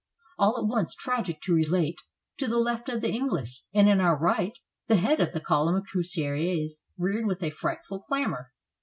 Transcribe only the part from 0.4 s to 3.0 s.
at once, tragic to relate, at the left